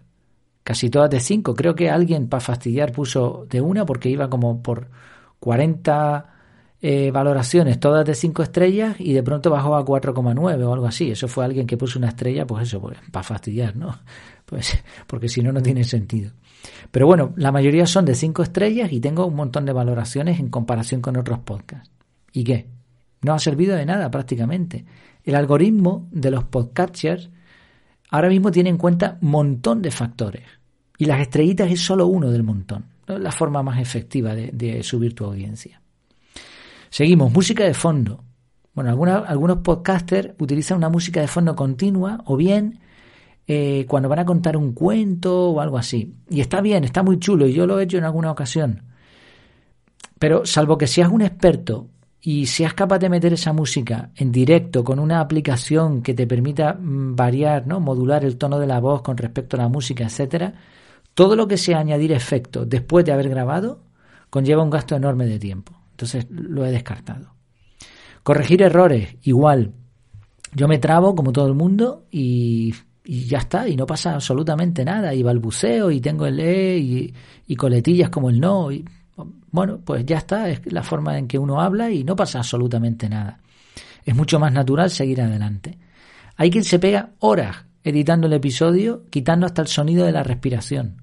casi 0.64 0.90
todas 0.90 1.10
de 1.10 1.20
cinco. 1.20 1.54
Creo 1.56 1.76
que 1.76 1.90
alguien 1.90 2.30
para 2.30 2.42
fastidiar 2.42 2.92
puso 2.92 3.48
de 3.50 3.60
una 3.60 3.86
porque 3.86 4.10
iba 4.10 4.30
como 4.30 4.62
por 4.62 4.90
40 5.40 6.35
eh, 6.82 7.10
valoraciones, 7.12 7.80
todas 7.80 8.06
de 8.06 8.14
cinco 8.14 8.44
estrellas 8.44 8.96
y 9.00 9.14
de 9.14 9.24
pronto 9.24 9.50
bajó 9.50 9.76
a 9.76 9.86
4,9 9.86 10.64
o 10.64 10.74
algo 10.74 10.86
así. 10.86 11.12
Eso 11.12 11.28
fue 11.28 11.46
alguien 11.46 11.66
que 11.66 11.78
puso 11.78 11.98
una 11.98 12.10
estrella, 12.10 12.46
pues 12.46 12.68
eso, 12.68 12.80
pues, 12.80 12.98
para 13.12 13.24
fastidiar, 13.24 13.76
¿no? 13.76 13.98
Pues 14.46 14.78
porque 15.08 15.28
si 15.28 15.42
no, 15.42 15.52
no 15.52 15.60
tiene 15.60 15.84
sentido. 15.84 16.32
Pero 16.92 17.08
bueno, 17.08 17.34
la 17.36 17.52
mayoría 17.52 17.88
son 17.88 18.06
de 18.06 18.14
cinco 18.14 18.44
estrellas 18.44 18.92
y 18.92 19.00
tengo 19.00 19.26
un 19.26 19.36
montón 19.36 19.66
de 19.66 19.74
valoraciones 19.74 20.40
en 20.40 20.50
comparación 20.50 21.02
con 21.02 21.18
otros 21.18 21.40
podcasts. 21.40 21.90
¿Y 22.32 22.44
qué? 22.44 22.68
No 23.24 23.34
ha 23.34 23.40
servido 23.40 23.76
de 23.76 23.88
nada 23.88 24.12
prácticamente. 24.12 24.86
El 25.24 25.34
algoritmo 25.34 26.08
de 26.12 26.30
los 26.30 26.44
podcasters 26.44 27.32
ahora 28.12 28.30
mismo 28.30 28.52
tiene 28.52 28.70
en 28.70 28.78
cuenta 28.78 29.18
un 29.20 29.32
montón 29.32 29.82
de 29.82 29.90
factores. 29.90 30.44
Y 31.00 31.06
las 31.06 31.22
estrellitas 31.22 31.72
es 31.72 31.82
solo 31.82 32.06
uno 32.06 32.30
del 32.30 32.44
montón. 32.44 32.86
La 33.08 33.32
forma 33.32 33.64
más 33.64 33.80
efectiva 33.80 34.36
de, 34.36 34.52
de 34.54 34.84
subir 34.84 35.16
tu 35.16 35.26
audiencia. 35.26 35.82
Seguimos, 36.90 37.32
música 37.32 37.64
de 37.64 37.74
fondo. 37.74 38.24
Bueno, 38.74 39.24
algunos 39.28 39.60
podcasters 39.60 40.34
utilizan 40.40 40.78
una 40.78 40.90
música 40.90 41.22
de 41.22 41.28
fondo 41.28 41.56
continua 41.56 42.22
o 42.26 42.36
bien 42.36 42.80
eh, 43.48 43.86
cuando 43.88 44.10
van 44.10 44.20
a 44.20 44.26
contar 44.26 44.58
un 44.58 44.74
cuento 44.74 45.52
o 45.52 45.62
algo 45.62 45.78
así. 45.78 46.14
Y 46.30 46.42
está 46.42 46.62
bien, 46.62 46.84
está 46.84 47.04
muy 47.04 47.20
chulo, 47.20 47.48
y 47.48 47.54
yo 47.54 47.66
lo 47.68 47.80
he 47.80 47.84
hecho 47.84 47.98
en 47.98 48.04
alguna 48.04 48.32
ocasión. 48.32 48.84
Pero 50.20 50.46
salvo 50.46 50.78
que 50.78 50.88
seas 50.88 51.10
un 51.10 51.22
experto 51.22 51.88
y 52.22 52.48
seas 52.48 52.74
capaz 52.74 53.00
de 53.00 53.10
meter 53.10 53.34
esa 53.34 53.54
música 53.54 54.10
en 54.16 54.32
directo 54.32 54.84
con 54.84 55.00
una 55.00 55.20
aplicación 55.20 56.02
que 56.02 56.14
te 56.14 56.26
permita 56.26 56.74
mm, 56.74 57.16
variar, 57.16 57.68
¿no? 57.68 57.80
modular 57.80 58.26
el 58.26 58.38
tono 58.38 58.58
de 58.58 58.68
la 58.68 58.80
voz 58.80 59.02
con 59.04 59.16
respecto 59.16 59.56
a 59.56 59.62
la 59.62 59.70
música, 59.70 60.06
etcétera, 60.06 60.54
todo 61.14 61.36
lo 61.36 61.48
que 61.48 61.58
sea 61.58 61.80
añadir 61.80 62.12
efectos 62.12 62.68
después 62.68 63.06
de 63.06 63.12
haber 63.12 63.30
grabado 63.30 63.84
conlleva 64.30 64.64
un 64.64 64.70
gasto 64.70 64.96
enorme 64.96 65.28
de 65.28 65.40
tiempo. 65.40 65.85
Entonces 65.96 66.28
lo 66.30 66.66
he 66.66 66.72
descartado. 66.72 67.36
Corregir 68.22 68.62
errores, 68.62 69.16
igual. 69.22 69.72
Yo 70.54 70.68
me 70.68 70.78
trabo 70.78 71.16
como 71.16 71.32
todo 71.32 71.48
el 71.48 71.54
mundo 71.54 72.06
y 72.12 72.74
ya 73.06 73.38
está, 73.38 73.68
y 73.70 73.78
no 73.78 73.86
pasa 73.86 74.14
absolutamente 74.14 74.84
nada, 74.84 75.14
y 75.14 75.24
balbuceo, 75.24 75.92
y 75.92 76.02
tengo 76.02 76.26
el 76.26 76.40
E, 76.40 76.78
y, 76.78 77.14
y 77.48 77.56
coletillas 77.56 78.10
como 78.10 78.30
el 78.30 78.40
no, 78.40 78.72
y 78.72 78.84
bueno, 79.52 79.80
pues 79.86 80.06
ya 80.06 80.18
está, 80.18 80.50
es 80.50 80.72
la 80.72 80.84
forma 80.84 81.18
en 81.18 81.28
que 81.28 81.40
uno 81.40 81.62
habla 81.62 81.90
y 81.90 82.04
no 82.04 82.16
pasa 82.16 82.40
absolutamente 82.40 83.08
nada. 83.08 83.40
Es 84.04 84.14
mucho 84.16 84.38
más 84.38 84.52
natural 84.52 84.90
seguir 84.90 85.22
adelante. 85.22 85.78
Hay 86.36 86.52
quien 86.52 86.66
se 86.66 86.78
pega 86.80 87.12
horas 87.20 87.66
editando 87.84 88.28
el 88.28 88.34
episodio, 88.34 89.06
quitando 89.10 89.46
hasta 89.46 89.62
el 89.62 89.68
sonido 89.68 90.06
de 90.06 90.12
la 90.12 90.24
respiración. 90.24 91.02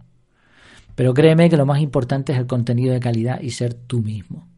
Pero 0.94 1.14
créeme 1.14 1.48
que 1.48 1.56
lo 1.56 1.64
más 1.64 1.80
importante 1.80 2.32
es 2.32 2.38
el 2.38 2.46
contenido 2.46 2.92
de 2.92 3.00
calidad 3.00 3.40
y 3.40 3.50
ser 3.50 3.72
tú 3.72 4.02
mismo. 4.02 4.51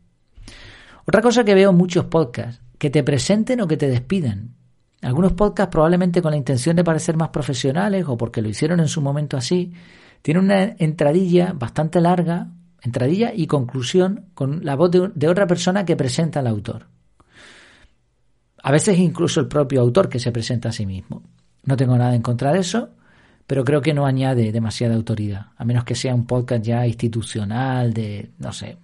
Otra 1.07 1.21
cosa 1.21 1.45
que 1.45 1.55
veo 1.55 1.71
en 1.71 1.77
muchos 1.77 2.07
podcasts, 2.07 2.63
que 2.79 2.91
te 2.91 3.03
presenten 3.03 3.61
o 3.61 3.67
que 3.67 3.77
te 3.77 3.89
despidan. 3.89 4.55
Algunos 5.03 5.33
podcasts 5.33 5.71
probablemente 5.71 6.23
con 6.23 6.31
la 6.31 6.37
intención 6.39 6.77
de 6.77 6.85
parecer 6.85 7.17
más 7.17 7.29
profesionales 7.29 8.07
o 8.09 8.17
porque 8.17 8.41
lo 8.41 8.49
hicieron 8.49 8.81
en 8.81 8.89
su 8.89 9.03
momento 9.03 9.37
así, 9.37 9.73
tienen 10.23 10.45
una 10.45 10.63
entradilla 10.79 11.53
bastante 11.53 12.01
larga, 12.01 12.49
entradilla 12.81 13.33
y 13.35 13.47
conclusión 13.47 14.31
con 14.33 14.65
la 14.65 14.77
voz 14.77 14.91
de, 14.91 15.29
otra 15.29 15.47
persona 15.47 15.85
que 15.85 15.97
presenta 15.97 16.41
al 16.41 16.47
autor. 16.47 16.87
A 18.63 18.73
veces 18.73 18.99
incluso 18.99 19.41
el 19.41 19.49
propio 19.49 19.83
autor 19.83 20.09
que 20.09 20.19
se 20.19 20.33
presenta 20.33 20.71
a 20.71 20.73
sí 20.73 20.87
mismo. 20.87 21.23
No 21.65 21.77
tengo 21.77 21.99
nada 21.99 22.15
en 22.15 22.23
contra 22.23 22.55
de 22.55 22.61
eso, 22.61 22.89
pero 23.47 23.63
creo 23.63 23.83
que 23.83 23.93
no 23.93 24.07
añade 24.07 24.53
demasiada 24.53 24.95
autoridad, 24.95 25.49
a 25.57 25.65
menos 25.67 25.85
que 25.85 25.95
sea 25.95 26.15
un 26.15 26.27
podcast 26.27 26.65
ya 26.65 26.87
institucional 26.87 27.93
de, 27.93 28.31
no 28.39 28.53
sé. 28.53 28.79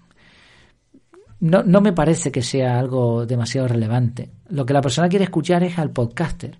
No, 1.40 1.62
no 1.62 1.80
me 1.80 1.92
parece 1.92 2.30
que 2.30 2.42
sea 2.42 2.78
algo 2.78 3.26
demasiado 3.26 3.66
relevante. 3.66 4.30
Lo 4.48 4.66
que 4.66 4.74
la 4.74 4.82
persona 4.82 5.08
quiere 5.08 5.24
escuchar 5.24 5.62
es 5.64 5.78
al 5.78 5.90
podcaster 5.90 6.58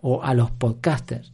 o 0.00 0.22
a 0.22 0.34
los 0.34 0.50
podcasters. 0.52 1.32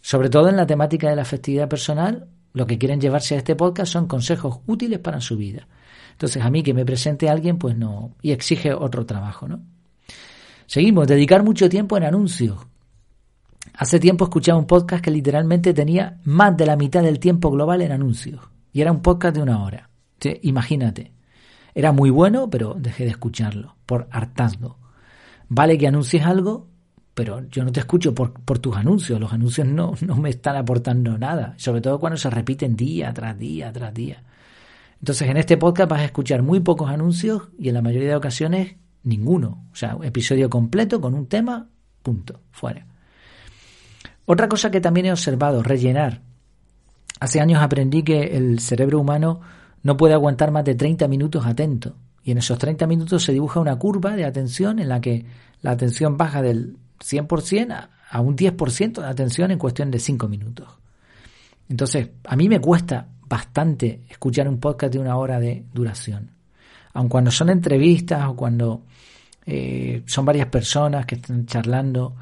Sobre 0.00 0.30
todo 0.30 0.48
en 0.48 0.56
la 0.56 0.66
temática 0.66 1.10
de 1.10 1.16
la 1.16 1.24
festividad 1.24 1.68
personal, 1.68 2.28
lo 2.52 2.66
que 2.66 2.78
quieren 2.78 3.00
llevarse 3.00 3.34
a 3.34 3.38
este 3.38 3.56
podcast 3.56 3.92
son 3.92 4.06
consejos 4.06 4.60
útiles 4.66 5.00
para 5.00 5.20
su 5.20 5.36
vida. 5.36 5.66
Entonces, 6.12 6.42
a 6.42 6.50
mí 6.50 6.62
que 6.62 6.74
me 6.74 6.84
presente 6.84 7.28
alguien, 7.28 7.58
pues 7.58 7.76
no, 7.76 8.14
y 8.22 8.32
exige 8.32 8.72
otro 8.72 9.06
trabajo, 9.06 9.48
¿no? 9.48 9.60
Seguimos, 10.66 11.06
dedicar 11.06 11.42
mucho 11.44 11.68
tiempo 11.68 11.96
en 11.96 12.04
anuncios. 12.04 12.58
Hace 13.74 14.00
tiempo 14.00 14.24
escuchaba 14.24 14.58
un 14.58 14.66
podcast 14.66 15.02
que 15.02 15.10
literalmente 15.10 15.72
tenía 15.72 16.20
más 16.24 16.56
de 16.56 16.66
la 16.66 16.76
mitad 16.76 17.02
del 17.02 17.18
tiempo 17.18 17.50
global 17.50 17.82
en 17.82 17.92
anuncios. 17.92 18.40
Y 18.72 18.80
era 18.80 18.92
un 18.92 19.00
podcast 19.00 19.36
de 19.36 19.42
una 19.42 19.62
hora. 19.62 19.88
Imagínate. 20.42 21.12
Era 21.78 21.92
muy 21.92 22.10
bueno, 22.10 22.50
pero 22.50 22.74
dejé 22.76 23.04
de 23.04 23.10
escucharlo 23.10 23.76
por 23.86 24.08
hartazgo. 24.10 24.78
Vale 25.48 25.78
que 25.78 25.86
anuncies 25.86 26.24
algo, 26.24 26.66
pero 27.14 27.48
yo 27.50 27.62
no 27.62 27.70
te 27.70 27.78
escucho 27.78 28.12
por, 28.16 28.32
por 28.32 28.58
tus 28.58 28.76
anuncios. 28.76 29.20
Los 29.20 29.32
anuncios 29.32 29.64
no, 29.64 29.94
no 30.00 30.16
me 30.16 30.30
están 30.30 30.56
aportando 30.56 31.16
nada. 31.16 31.54
Sobre 31.56 31.80
todo 31.80 32.00
cuando 32.00 32.16
se 32.16 32.30
repiten 32.30 32.74
día 32.74 33.14
tras 33.14 33.38
día 33.38 33.72
tras 33.72 33.94
día. 33.94 34.24
Entonces 34.98 35.28
en 35.28 35.36
este 35.36 35.56
podcast 35.56 35.88
vas 35.88 36.00
a 36.00 36.06
escuchar 36.06 36.42
muy 36.42 36.58
pocos 36.58 36.90
anuncios 36.90 37.42
y 37.60 37.68
en 37.68 37.74
la 37.74 37.82
mayoría 37.82 38.08
de 38.08 38.16
ocasiones 38.16 38.74
ninguno. 39.04 39.68
O 39.70 39.76
sea, 39.76 39.94
un 39.94 40.04
episodio 40.04 40.50
completo 40.50 41.00
con 41.00 41.14
un 41.14 41.28
tema, 41.28 41.68
punto, 42.02 42.40
fuera. 42.50 42.88
Otra 44.26 44.48
cosa 44.48 44.72
que 44.72 44.80
también 44.80 45.06
he 45.06 45.12
observado, 45.12 45.62
rellenar. 45.62 46.22
Hace 47.20 47.40
años 47.40 47.62
aprendí 47.62 48.02
que 48.02 48.36
el 48.36 48.58
cerebro 48.58 48.98
humano 48.98 49.42
no 49.82 49.96
puede 49.96 50.14
aguantar 50.14 50.50
más 50.50 50.64
de 50.64 50.74
30 50.74 51.08
minutos 51.08 51.46
atento. 51.46 51.96
Y 52.22 52.32
en 52.32 52.38
esos 52.38 52.58
30 52.58 52.86
minutos 52.86 53.22
se 53.24 53.32
dibuja 53.32 53.60
una 53.60 53.76
curva 53.76 54.16
de 54.16 54.24
atención 54.24 54.78
en 54.78 54.88
la 54.88 55.00
que 55.00 55.24
la 55.62 55.70
atención 55.72 56.16
baja 56.16 56.42
del 56.42 56.76
100% 57.00 57.88
a 58.10 58.20
un 58.20 58.36
10% 58.36 59.00
de 59.00 59.06
atención 59.06 59.50
en 59.50 59.58
cuestión 59.58 59.90
de 59.90 59.98
5 59.98 60.28
minutos. 60.28 60.68
Entonces, 61.68 62.10
a 62.24 62.36
mí 62.36 62.48
me 62.48 62.60
cuesta 62.60 63.08
bastante 63.26 64.02
escuchar 64.08 64.48
un 64.48 64.58
podcast 64.58 64.92
de 64.92 64.98
una 64.98 65.16
hora 65.16 65.38
de 65.38 65.64
duración. 65.72 66.30
Aun 66.94 67.08
cuando 67.08 67.30
son 67.30 67.50
entrevistas 67.50 68.26
o 68.28 68.34
cuando 68.34 68.82
eh, 69.44 70.02
son 70.06 70.24
varias 70.24 70.48
personas 70.48 71.06
que 71.06 71.16
están 71.16 71.46
charlando, 71.46 72.14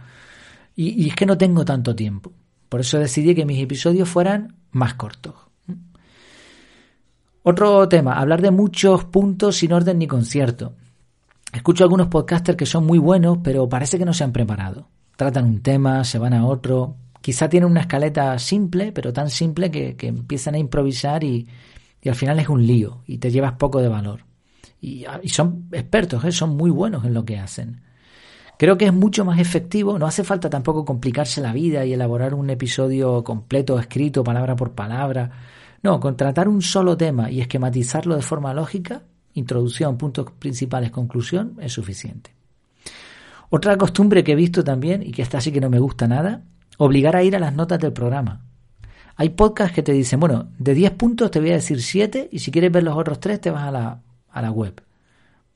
y, 0.75 1.09
es 1.09 1.15
que 1.15 1.27
no 1.27 1.39
tengo 1.39 1.65
tanto 1.65 1.97
tiempo. 1.97 2.33
Por 2.69 2.81
eso 2.81 2.99
decidí 2.99 3.35
que 3.35 3.47
mis 3.47 3.63
episodios 3.63 4.09
fueran 4.09 4.57
más 4.73 4.95
cortos. 4.95 5.35
Otro 7.49 7.89
tema, 7.89 8.15
hablar 8.15 8.43
de 8.43 8.51
muchos 8.51 9.05
puntos 9.05 9.59
sin 9.59 9.73
orden 9.73 10.01
ni 10.01 10.09
concierto. 10.09 10.73
Escucho 11.53 11.85
algunos 11.85 12.09
podcasters 12.09 12.59
que 12.59 12.67
son 12.67 12.85
muy 12.85 12.99
buenos, 12.99 13.39
pero 13.41 13.69
parece 13.69 14.01
que 14.01 14.05
no 14.05 14.13
se 14.13 14.25
han 14.25 14.33
preparado. 14.33 14.89
Tratan 15.15 15.45
un 15.45 15.63
tema, 15.63 16.03
se 16.03 16.19
van 16.19 16.35
a 16.35 16.45
otro. 16.45 16.97
Quizá 17.21 17.49
tienen 17.49 17.71
una 17.71 17.83
escaleta 17.83 18.37
simple, 18.41 18.91
pero 18.91 19.13
tan 19.13 19.31
simple 19.31 19.71
que, 19.71 19.97
empiezan 20.09 20.57
a 20.57 20.59
improvisar 20.59 21.23
y, 21.23 21.47
al 22.05 22.17
final 22.17 22.41
es 22.41 22.49
un 22.49 22.67
lío 22.67 23.05
y 23.07 23.19
te 23.19 23.31
llevas 23.31 23.53
poco 23.53 23.81
de 23.81 23.91
valor. 23.91 24.25
Y, 24.81 25.07
son 25.27 25.69
expertos, 25.71 26.25
¿eh? 26.25 26.33
son 26.33 26.57
muy 26.57 26.71
buenos 26.71 27.05
en 27.05 27.15
lo 27.15 27.25
que 27.25 27.39
hacen. 27.39 27.81
Creo 28.59 28.77
que 28.77 28.87
es 28.87 28.93
mucho 28.93 29.25
más 29.25 29.39
efectivo, 29.39 30.01
no 30.01 30.07
hace 30.07 30.25
falta 30.25 30.51
tampoco 30.51 30.85
complicarse 30.85 31.41
la 31.41 31.53
vida 31.53 31.85
y 31.85 31.93
elaborar 31.93 32.35
un 32.35 32.51
episodio 32.51 33.23
completo, 33.23 33.79
escrito, 33.79 34.25
palabra 34.25 34.57
por 34.57 34.73
palabra. 34.73 35.31
No, 35.83 36.01
contratar 36.01 36.49
un 36.49 36.63
solo 36.63 36.97
tema 36.97 37.31
y 37.31 37.41
esquematizarlo 37.41 38.17
de 38.17 38.23
forma 38.23 38.55
lógica, 38.55 39.03
introducción, 39.35 39.99
puntos 39.99 40.31
principales, 40.39 40.91
conclusión, 40.91 41.57
es 41.61 41.73
suficiente. 41.73 42.35
Otra 43.51 43.77
costumbre 43.77 44.25
que 44.25 44.33
he 44.33 44.37
visto 44.37 44.65
también, 44.65 45.03
y 45.03 45.13
que 45.13 45.23
esta 45.23 45.41
sí 45.41 45.53
que 45.53 45.61
no 45.61 45.71
me 45.71 45.79
gusta 45.79 46.09
nada, 46.09 46.43
obligar 46.79 47.17
a 47.17 47.23
ir 47.23 47.37
a 47.37 47.41
las 47.41 47.55
notas 47.55 47.79
del 47.79 47.93
programa. 47.93 48.43
Hay 49.17 49.31
podcasts 49.31 49.75
que 49.75 49.83
te 49.83 49.93
dicen, 49.93 50.21
bueno, 50.21 50.49
de 50.59 50.75
10 50.75 50.93
puntos 50.93 51.31
te 51.31 51.41
voy 51.41 51.51
a 51.51 51.55
decir 51.55 51.81
7 51.81 52.29
y 52.33 52.39
si 52.41 52.51
quieres 52.51 52.73
ver 52.73 52.83
los 52.83 52.97
otros 52.97 53.21
3 53.21 53.41
te 53.41 53.51
vas 53.51 53.65
a 53.65 53.71
la, 53.71 54.01
a 54.31 54.43
la 54.43 54.51
web. 54.51 54.83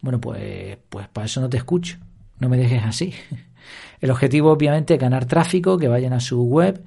Bueno, 0.01 0.21
pues, 0.21 0.79
pues 0.89 1.09
para 1.09 1.27
eso 1.27 1.41
no 1.41 1.49
te 1.51 1.59
escucho 1.59 1.99
no 2.41 2.49
me 2.49 2.57
dejes 2.57 2.83
así. 2.83 3.15
El 4.01 4.11
objetivo 4.11 4.51
obviamente 4.51 4.95
es 4.95 5.01
ganar 5.01 5.27
tráfico, 5.27 5.79
que 5.79 5.89
vayan 5.89 6.15
a 6.15 6.21
su 6.21 6.43
web, 6.43 6.83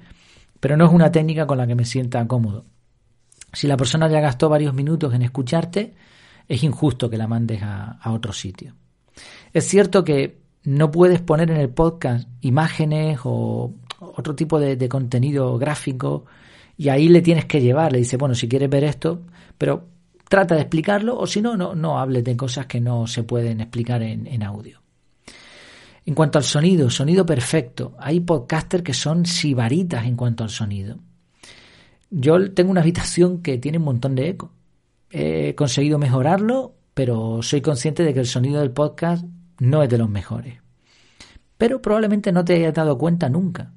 pero 0.60 0.76
no 0.76 0.84
es 0.84 0.92
una 0.92 1.10
técnica 1.10 1.46
con 1.46 1.58
la 1.58 1.66
que 1.66 1.76
me 1.76 1.84
sienta 1.84 2.26
cómodo. 2.26 2.66
Si 3.54 3.66
la 3.66 3.76
persona 3.76 4.08
ya 4.08 4.20
gastó 4.20 4.48
varios 4.48 4.74
minutos 4.74 5.14
en 5.14 5.22
escucharte, 5.22 5.94
es 6.48 6.62
injusto 6.62 7.08
que 7.08 7.16
la 7.16 7.26
mandes 7.26 7.62
a, 7.62 7.98
otro 8.06 8.32
sitio. 8.32 8.74
Es 9.52 9.66
cierto 9.66 10.04
que 10.04 10.38
no 10.64 10.90
puedes 10.90 11.20
poner 11.20 11.50
en 11.50 11.58
el 11.58 11.70
podcast 11.70 12.28
imágenes 12.40 13.20
o 13.24 13.74
otro 14.00 14.34
tipo 14.34 14.58
de, 14.58 14.88
contenido 14.88 15.56
gráfico 15.58 16.24
y 16.76 16.88
ahí 16.88 17.08
le 17.08 17.22
tienes 17.22 17.44
que 17.44 17.60
llevar, 17.60 17.92
le 17.92 17.98
dice, 17.98 18.16
bueno, 18.16 18.34
si 18.34 18.48
quieres 18.48 18.68
ver 18.68 18.84
esto, 18.84 19.22
pero 19.56 19.86
trata 20.28 20.54
de 20.54 20.62
explicarlo 20.62 21.16
o 21.16 21.26
si 21.26 21.40
no, 21.40 21.56
no, 21.56 21.74
no 21.74 21.98
hables 21.98 22.24
de 22.24 22.36
cosas 22.36 22.66
que 22.66 22.80
no 22.80 23.06
se 23.06 23.22
pueden 23.22 23.60
explicar 23.60 24.02
en 24.02 24.42
audio. 24.42 24.84
En 26.06 26.14
cuanto 26.14 26.38
al 26.38 26.44
sonido, 26.44 26.90
sonido 26.90 27.24
perfecto. 27.24 27.94
Hay 27.98 28.20
podcasters 28.20 28.82
que 28.82 28.92
son 28.92 29.24
sibaritas 29.24 30.04
en 30.04 30.16
cuanto 30.16 30.44
al 30.44 30.50
sonido. 30.50 30.98
Yo 32.16 32.52
tengo 32.52 32.70
una 32.70 32.80
habitación 32.80 33.42
que 33.42 33.58
tiene 33.58 33.78
un 33.78 33.84
montón 33.84 34.14
de 34.14 34.28
eco. 34.28 34.52
He 35.10 35.56
conseguido 35.56 35.98
mejorarlo, 35.98 36.76
pero 36.94 37.42
soy 37.42 37.60
consciente 37.60 38.04
de 38.04 38.14
que 38.14 38.20
el 38.20 38.26
sonido 38.26 38.60
del 38.60 38.70
podcast 38.70 39.24
no 39.58 39.82
es 39.82 39.88
de 39.88 39.98
los 39.98 40.08
mejores. 40.08 40.60
Pero 41.58 41.82
probablemente 41.82 42.30
no 42.30 42.44
te 42.44 42.54
hayas 42.54 42.72
dado 42.72 42.96
cuenta 42.98 43.28
nunca. 43.28 43.72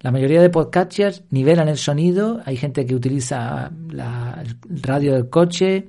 La 0.00 0.10
mayoría 0.10 0.42
de 0.42 0.50
podcasters 0.50 1.22
nivelan 1.30 1.68
el 1.68 1.78
sonido. 1.78 2.42
Hay 2.44 2.56
gente 2.56 2.84
que 2.84 2.96
utiliza 2.96 3.70
la, 3.90 4.42
el 4.42 4.82
radio 4.82 5.14
del 5.14 5.30
coche, 5.30 5.88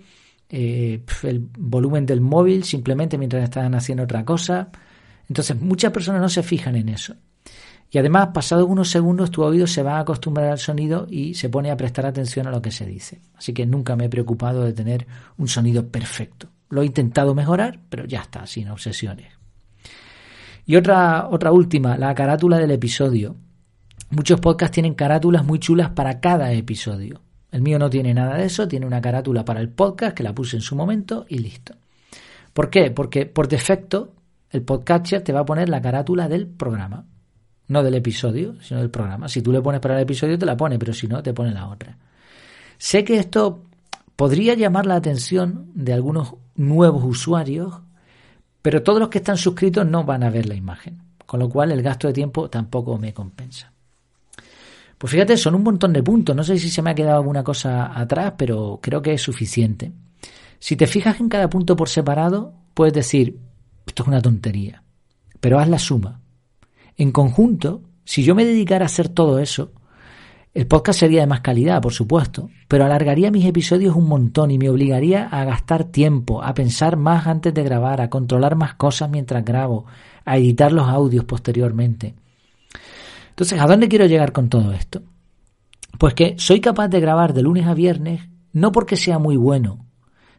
eh, 0.50 1.04
el 1.24 1.40
volumen 1.58 2.06
del 2.06 2.22
móvil 2.22 2.66
simplemente 2.66 3.18
mientras 3.18 3.44
están 3.44 3.74
haciendo 3.74 4.04
otra 4.04 4.24
cosa. 4.24 4.70
Entonces, 5.28 5.60
muchas 5.60 5.92
personas 5.92 6.22
no 6.22 6.30
se 6.30 6.44
fijan 6.44 6.76
en 6.76 6.90
eso. 6.90 7.16
Y 7.90 7.98
además, 7.98 8.30
pasados 8.34 8.68
unos 8.68 8.90
segundos, 8.90 9.32
tu 9.32 9.44
oído 9.44 9.66
se 9.66 9.82
va 9.82 9.98
a 9.98 10.02
acostumbrar 10.02 10.50
al 10.50 10.58
sonido 10.58 11.08
y 11.10 11.36
se 11.36 11.50
pone 11.50 11.72
a 11.72 11.78
prestar 11.78 12.06
atención 12.06 12.46
a 12.48 12.52
lo 12.52 12.62
que 12.62 12.72
se 12.72 12.86
dice. 12.86 13.22
Así 13.36 13.54
que 13.54 13.66
nunca 13.66 13.96
me 13.96 14.06
he 14.06 14.10
preocupado 14.10 14.64
de 14.64 14.74
tener 14.74 15.08
un 15.38 15.48
sonido 15.48 15.88
perfecto. 15.88 16.50
Lo 16.70 16.82
he 16.82 16.86
intentado 16.86 17.34
mejorar, 17.34 17.80
pero 17.90 18.06
ya 18.06 18.22
está, 18.22 18.46
sin 18.46 18.70
obsesiones. 18.70 19.32
Y 20.66 20.76
otra, 20.76 21.30
otra 21.30 21.54
última, 21.54 21.98
la 21.98 22.14
carátula 22.14 22.58
del 22.58 22.72
episodio. 22.72 23.38
Muchos 24.10 24.42
podcasts 24.42 24.74
tienen 24.74 24.94
carátulas 24.94 25.46
muy 25.46 25.60
chulas 25.60 25.92
para 25.92 26.20
cada 26.20 26.52
episodio. 26.52 27.22
El 27.52 27.62
mío 27.62 27.80
no 27.80 27.90
tiene 27.90 28.14
nada 28.14 28.36
de 28.36 28.46
eso, 28.46 28.68
tiene 28.68 28.86
una 28.86 29.00
carátula 29.00 29.46
para 29.46 29.62
el 29.62 29.70
podcast 29.70 30.16
que 30.16 30.24
la 30.24 30.36
puse 30.36 30.58
en 30.58 30.62
su 30.62 30.76
momento 30.76 31.26
y 31.30 31.38
listo. 31.38 31.76
¿Por 32.54 32.70
qué? 32.70 32.92
Porque 32.92 33.26
por 33.26 33.48
defecto 33.48 34.14
el 34.50 34.64
podcatcher 34.64 35.22
te 35.22 35.32
va 35.32 35.42
a 35.42 35.46
poner 35.46 35.70
la 35.70 35.82
carátula 35.82 36.28
del 36.28 36.48
programa. 36.48 37.06
No 37.68 37.84
del 37.84 37.96
episodio, 37.96 38.56
sino 38.62 38.80
del 38.80 38.90
programa. 38.90 39.28
Si 39.28 39.42
tú 39.42 39.52
le 39.52 39.62
pones 39.62 39.82
para 39.82 39.96
el 39.96 40.04
episodio, 40.04 40.38
te 40.38 40.46
la 40.46 40.56
pone, 40.56 40.80
pero 40.80 40.94
si 40.94 41.08
no, 41.08 41.22
te 41.22 41.34
pone 41.34 41.52
la 41.52 41.68
otra. 41.68 41.98
Sé 42.78 43.04
que 43.04 43.18
esto 43.18 43.64
podría 44.16 44.54
llamar 44.54 44.86
la 44.86 44.96
atención 44.96 45.72
de 45.74 45.94
algunos 45.94 46.36
nuevos 46.56 47.04
usuarios, 47.04 47.74
pero 48.62 48.84
todos 48.84 49.00
los 49.00 49.10
que 49.10 49.20
están 49.20 49.38
suscritos 49.38 49.86
no 49.86 50.04
van 50.04 50.24
a 50.24 50.30
ver 50.30 50.48
la 50.48 50.56
imagen. 50.56 51.02
Con 51.26 51.42
lo 51.42 51.50
cual 51.50 51.72
el 51.72 51.82
gasto 51.82 52.08
de 52.08 52.14
tiempo 52.14 52.50
tampoco 52.50 52.98
me 52.98 53.14
compensa. 53.14 53.72
Pues 54.98 55.12
fíjate, 55.12 55.38
son 55.38 55.56
un 55.56 55.64
montón 55.64 55.94
de 55.94 56.02
puntos. 56.02 56.36
No 56.36 56.44
sé 56.44 56.58
si 56.58 56.70
se 56.70 56.82
me 56.82 56.92
ha 56.92 56.96
quedado 56.96 57.18
alguna 57.18 57.44
cosa 57.44 57.98
atrás, 57.98 58.34
pero 58.38 58.80
creo 58.82 59.02
que 59.02 59.14
es 59.14 59.22
suficiente. 59.22 59.92
Si 60.60 60.76
te 60.76 60.88
fijas 60.88 61.20
en 61.20 61.30
cada 61.30 61.50
punto 61.50 61.76
por 61.76 61.90
separado, 61.90 62.54
puedes 62.74 62.94
decir, 62.94 63.38
esto 63.86 64.04
es 64.04 64.08
una 64.08 64.22
tontería. 64.22 64.82
Pero 65.40 65.60
haz 65.60 65.70
la 65.70 65.78
suma. 65.78 66.20
En 66.98 67.12
conjunto, 67.12 67.84
si 68.04 68.24
yo 68.24 68.34
me 68.36 68.44
dedicara 68.44 68.86
a 68.86 68.88
hacer 68.88 69.10
todo 69.10 69.40
eso, 69.40 69.72
el 70.54 70.66
podcast 70.66 71.00
sería 71.00 71.22
de 71.22 71.28
más 71.28 71.42
calidad, 71.42 71.82
por 71.82 71.94
supuesto, 71.94 72.50
pero 72.68 72.84
alargaría 72.84 73.30
mis 73.30 73.46
episodios 73.46 73.96
un 73.96 74.08
montón 74.08 74.50
y 74.50 74.58
me 74.58 74.70
obligaría 74.70 75.28
a 75.28 75.46
gastar 75.46 75.84
tiempo, 75.84 76.42
a 76.42 76.56
pensar 76.56 76.98
más 76.98 77.28
antes 77.28 77.54
de 77.54 77.64
grabar, 77.64 78.02
a 78.02 78.10
controlar 78.10 78.56
más 78.56 78.74
cosas 78.74 79.10
mientras 79.12 79.46
grabo, 79.46 79.86
a 80.26 80.38
editar 80.38 80.72
los 80.72 80.88
audios 80.88 81.26
posteriormente. 81.26 82.16
Entonces, 83.30 83.60
¿a 83.62 83.68
dónde 83.68 83.88
quiero 83.88 84.08
llegar 84.08 84.32
con 84.32 84.50
todo 84.50 84.74
esto? 84.74 85.04
Pues 86.00 86.16
que 86.16 86.34
soy 86.40 86.60
capaz 86.60 86.88
de 86.88 87.00
grabar 87.00 87.34
de 87.34 87.44
lunes 87.44 87.68
a 87.68 87.76
viernes 87.76 88.22
no 88.52 88.72
porque 88.72 88.96
sea 88.96 89.20
muy 89.20 89.38
bueno, 89.38 89.86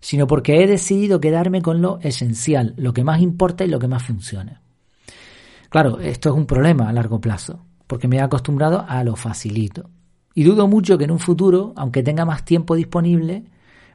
sino 0.00 0.26
porque 0.26 0.64
he 0.64 0.66
decidido 0.66 1.20
quedarme 1.20 1.62
con 1.62 1.80
lo 1.80 2.00
esencial, 2.02 2.74
lo 2.76 2.92
que 2.92 3.04
más 3.04 3.20
importa 3.20 3.64
y 3.64 3.68
lo 3.68 3.78
que 3.78 3.86
más 3.86 4.02
funciona. 4.02 4.62
Claro, 5.68 6.00
esto 6.00 6.30
es 6.30 6.34
un 6.34 6.46
problema 6.46 6.88
a 6.88 6.92
largo 6.92 7.20
plazo, 7.20 7.64
porque 7.86 8.08
me 8.08 8.16
he 8.16 8.20
acostumbrado 8.20 8.84
a 8.88 9.04
lo 9.04 9.16
facilito. 9.16 9.90
Y 10.34 10.44
dudo 10.44 10.66
mucho 10.66 10.96
que 10.96 11.04
en 11.04 11.10
un 11.10 11.18
futuro, 11.18 11.74
aunque 11.76 12.02
tenga 12.02 12.24
más 12.24 12.44
tiempo 12.44 12.74
disponible, 12.74 13.44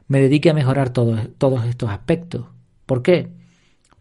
me 0.06 0.20
dedique 0.20 0.50
a 0.50 0.54
mejorar 0.54 0.90
todos 0.90 1.64
estos 1.64 1.90
aspectos. 1.90 2.46
¿Por 2.86 3.02
qué? 3.02 3.32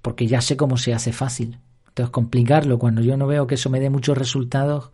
Porque 0.01 0.27
ya 0.27 0.41
sé 0.41 0.57
cómo 0.57 0.77
se 0.77 0.93
hace 0.93 1.13
fácil. 1.13 1.59
Entonces, 1.87 2.11
complicarlo 2.11 2.79
cuando 2.79 3.01
yo 3.01 3.17
no 3.17 3.27
veo 3.27 3.47
que 3.47 3.55
eso 3.55 3.69
me 3.69 3.79
dé 3.79 3.89
muchos 3.89 4.17
resultados, 4.17 4.91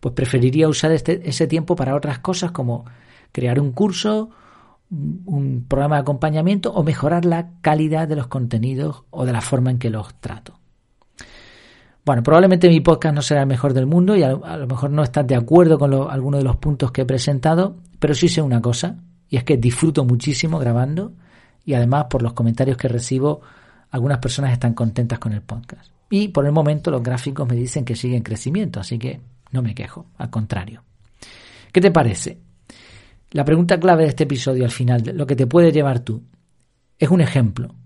pues 0.00 0.14
preferiría 0.14 0.68
usar 0.68 0.92
este, 0.92 1.28
ese 1.28 1.46
tiempo 1.46 1.76
para 1.76 1.96
otras 1.96 2.20
cosas 2.20 2.52
como 2.52 2.84
crear 3.32 3.58
un 3.58 3.72
curso, 3.72 4.30
un 4.90 5.64
programa 5.66 5.96
de 5.96 6.02
acompañamiento 6.02 6.72
o 6.72 6.82
mejorar 6.82 7.24
la 7.24 7.50
calidad 7.62 8.06
de 8.06 8.16
los 8.16 8.26
contenidos 8.26 9.04
o 9.10 9.24
de 9.24 9.32
la 9.32 9.40
forma 9.40 9.70
en 9.70 9.78
que 9.78 9.90
los 9.90 10.14
trato. 10.20 10.61
Bueno, 12.04 12.24
probablemente 12.24 12.68
mi 12.68 12.80
podcast 12.80 13.14
no 13.14 13.22
será 13.22 13.42
el 13.42 13.46
mejor 13.46 13.74
del 13.74 13.86
mundo 13.86 14.16
y 14.16 14.24
a 14.24 14.30
lo, 14.30 14.66
mejor 14.66 14.90
no 14.90 15.04
estás 15.04 15.24
de 15.24 15.36
acuerdo 15.36 15.78
con 15.78 15.94
algunos 16.10 16.40
de 16.40 16.44
los 16.44 16.56
puntos 16.56 16.90
que 16.90 17.02
he 17.02 17.06
presentado, 17.06 17.76
pero 18.00 18.12
sí 18.14 18.28
sé 18.28 18.42
una 18.42 18.60
cosa, 18.60 18.96
y 19.28 19.36
es 19.36 19.44
que 19.44 19.56
disfruto 19.56 20.04
muchísimo 20.04 20.58
grabando 20.58 21.12
y 21.64 21.74
además 21.74 22.06
por 22.10 22.22
los 22.22 22.32
comentarios 22.32 22.76
que 22.76 22.88
recibo, 22.88 23.40
algunas 23.90 24.18
personas 24.18 24.52
están 24.52 24.74
contentas 24.74 25.20
con 25.20 25.32
el 25.32 25.42
podcast. 25.42 25.92
Y 26.10 26.28
por 26.28 26.44
el 26.44 26.52
momento 26.52 26.90
los 26.90 27.04
gráficos 27.04 27.48
me 27.48 27.54
dicen 27.54 27.84
que 27.84 27.94
sigue 27.94 28.16
en 28.16 28.22
crecimiento, 28.24 28.80
así 28.80 28.98
que 28.98 29.20
no 29.52 29.62
me 29.62 29.74
quejo, 29.74 30.06
al 30.18 30.28
contrario. 30.28 30.82
¿Qué 31.70 31.80
te 31.80 31.92
parece? 31.92 32.38
La 33.30 33.44
pregunta 33.44 33.78
clave 33.78 34.02
de 34.02 34.08
este 34.08 34.24
episodio 34.24 34.64
al 34.64 34.72
final, 34.72 35.04
lo 35.14 35.26
que 35.26 35.36
te 35.36 35.46
puede 35.46 35.70
llevar 35.70 36.00
tú, 36.00 36.20
es 36.98 37.08
un 37.08 37.20
ejemplo. 37.20 37.76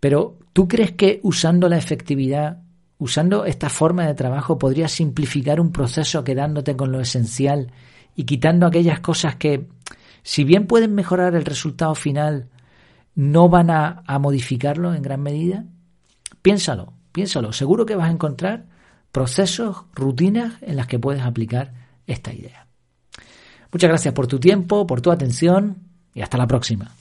Pero 0.00 0.36
¿tú 0.52 0.66
crees 0.66 0.92
que 0.92 1.20
usando 1.22 1.68
la 1.68 1.78
efectividad 1.78 2.65
Usando 2.98 3.44
esta 3.44 3.68
forma 3.68 4.06
de 4.06 4.14
trabajo 4.14 4.58
podrías 4.58 4.92
simplificar 4.92 5.60
un 5.60 5.70
proceso 5.70 6.24
quedándote 6.24 6.76
con 6.76 6.92
lo 6.92 7.00
esencial 7.00 7.72
y 8.14 8.24
quitando 8.24 8.66
aquellas 8.66 9.00
cosas 9.00 9.36
que, 9.36 9.68
si 10.22 10.44
bien 10.44 10.66
pueden 10.66 10.94
mejorar 10.94 11.34
el 11.34 11.44
resultado 11.44 11.94
final, 11.94 12.48
no 13.14 13.48
van 13.48 13.70
a, 13.70 14.02
modificarlo 14.18 14.94
en 14.94 15.02
gran 15.02 15.22
medida. 15.22 15.64
Piénsalo, 16.40 16.94
piénsalo. 17.12 17.52
Seguro 17.52 17.84
que 17.84 17.96
vas 17.96 18.08
a 18.08 18.12
encontrar 18.12 18.66
procesos, 19.12 19.84
rutinas 19.94 20.54
en 20.62 20.76
las 20.76 20.86
que 20.86 20.98
puedes 20.98 21.22
aplicar 21.22 21.72
esta 22.06 22.32
idea. 22.32 22.66
Muchas 23.72 23.88
gracias 23.88 24.14
por 24.14 24.26
tu 24.26 24.38
tiempo, 24.38 24.86
por 24.86 25.02
tu 25.02 25.10
atención 25.10 25.78
y 26.14 26.22
hasta 26.22 26.38
la 26.38 26.46
próxima. 26.46 26.94